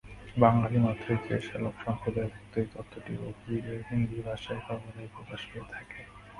বাঙালি 0.37 0.77
মাত্রই 0.79 1.19
যে 1.25 1.35
শ্যালকসম্প্রদায়ভুক্ত 1.47 2.53
এই 2.57 2.67
তত্ত্বটি 2.73 3.11
রঘুবীরের 3.15 3.79
হিন্দিভাষায় 3.89 4.61
সর্বদাই 4.65 5.09
প্রকাশ 5.15 5.41
পেয়ে 5.49 5.69
থাকে। 5.71 5.99